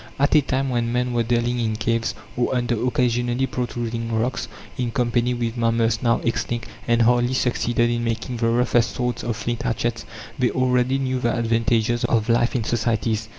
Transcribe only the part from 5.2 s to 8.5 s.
with mammals now extinct, and hardly succeeded in making the